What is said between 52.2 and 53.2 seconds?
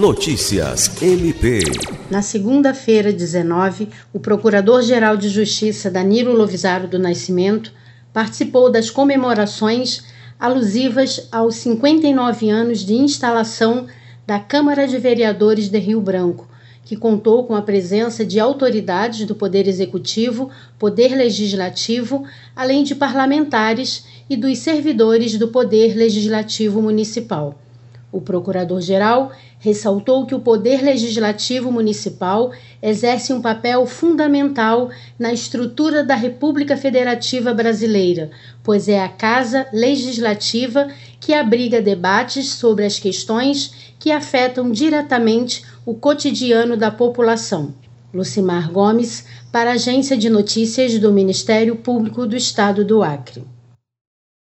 do Estado do